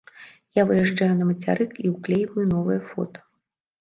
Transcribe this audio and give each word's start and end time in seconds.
Я 0.59 0.63
выязджаю 0.69 1.09
на 1.19 1.27
мацярык 1.31 1.77
і 1.85 1.93
ўклейваю 1.93 2.47
новае 2.55 2.79
фота. 2.91 3.19